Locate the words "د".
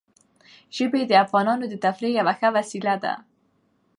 1.07-1.13, 1.69-1.75